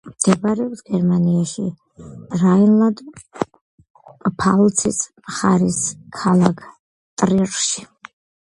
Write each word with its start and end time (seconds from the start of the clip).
მდებარეობს 0.11 0.79
გერმანიაში, 0.85 1.65
რაინლანდ-პფალცის 2.45 5.01
მხარის 5.29 5.81
ქალაქ 6.21 6.67
ტრირში. 7.23 7.87